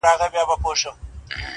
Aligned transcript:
سرونه 0.05 0.13
رغړي 0.23 0.27
ویني 0.35 0.45
وبهیږي٫ 0.49 0.93